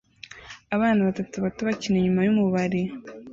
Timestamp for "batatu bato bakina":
1.07-1.95